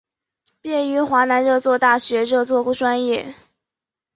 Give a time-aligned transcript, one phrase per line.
[0.61, 3.35] 毕业于华南热作大学热作专业。